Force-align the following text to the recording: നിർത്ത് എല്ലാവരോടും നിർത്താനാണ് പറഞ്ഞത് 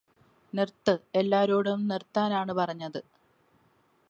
നിർത്ത് 0.53 0.93
എല്ലാവരോടും 1.15 1.81
നിർത്താനാണ് 1.87 2.53
പറഞ്ഞത് 2.53 3.01